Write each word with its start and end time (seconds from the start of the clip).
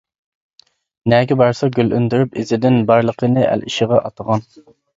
نەگە 1.13 1.37
بارسا 1.41 1.69
گۈل 1.75 1.93
ئۈندۈرۈپ 1.99 2.41
ئىزىدىن، 2.43 2.81
بارلىقىنى 2.89 3.47
ئەل 3.53 3.69
ئىشىغا 3.71 4.05
ئاتىغان. 4.05 4.47